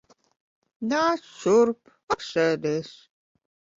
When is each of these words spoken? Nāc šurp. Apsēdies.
Nāc 0.93 1.21
šurp. 1.41 1.93
Apsēdies. 2.17 2.91